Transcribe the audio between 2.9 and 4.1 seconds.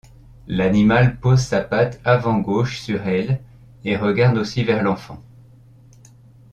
elle et